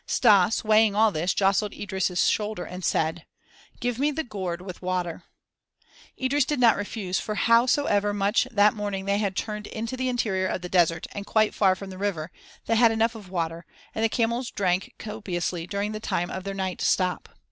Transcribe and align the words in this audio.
Stas, 0.07 0.63
weighing 0.63 0.95
all 0.95 1.11
this, 1.11 1.31
jostled 1.31 1.73
Idris' 1.75 2.25
shoulder 2.25 2.65
and 2.65 2.83
said: 2.83 3.27
"Give 3.79 3.99
me 3.99 4.09
the 4.09 4.23
gourd 4.23 4.59
with 4.59 4.81
water." 4.81 5.25
Idris 6.19 6.43
did 6.43 6.59
not 6.59 6.75
refuse 6.75 7.19
for 7.19 7.35
howsoever 7.35 8.11
much 8.11 8.47
that 8.49 8.73
morning 8.73 9.05
they 9.05 9.19
had 9.19 9.35
turned 9.35 9.67
into 9.67 9.95
the 9.95 10.09
interior 10.09 10.47
of 10.47 10.63
the 10.63 10.69
desert 10.69 11.05
and 11.11 11.27
quite 11.27 11.53
far 11.53 11.75
from 11.75 11.91
the 11.91 11.99
river, 11.99 12.31
they 12.65 12.77
had 12.77 12.89
enough 12.89 13.13
of 13.13 13.29
water, 13.29 13.63
and 13.93 14.03
the 14.03 14.09
camels 14.09 14.49
drank 14.49 14.95
copiously 14.97 15.67
during 15.67 15.91
the 15.91 15.99
time 15.99 16.31
of 16.31 16.45
their 16.45 16.55
night 16.55 16.81
stop. 16.81 17.29